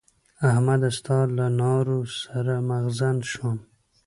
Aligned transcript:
احمده! 0.49 0.89
ستا 0.97 1.17
له 1.37 1.45
نارو 1.59 1.99
سر 2.19 2.47
مغزن 2.69 3.17
شوم. 3.31 3.57